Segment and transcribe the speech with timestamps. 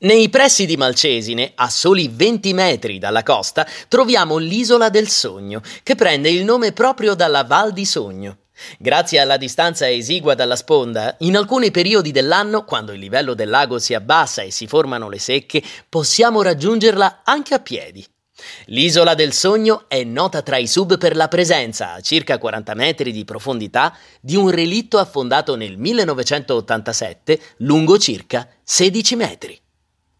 [0.00, 5.96] Nei pressi di Malcesine, a soli 20 metri dalla costa, troviamo l'isola del Sogno, che
[5.96, 8.36] prende il nome proprio dalla Val di Sogno.
[8.78, 13.80] Grazie alla distanza esigua dalla sponda, in alcuni periodi dell'anno, quando il livello del lago
[13.80, 18.06] si abbassa e si formano le secche, possiamo raggiungerla anche a piedi.
[18.66, 23.10] L'isola del Sogno è nota tra i sub per la presenza, a circa 40 metri
[23.10, 29.60] di profondità, di un relitto affondato nel 1987 lungo circa 16 metri.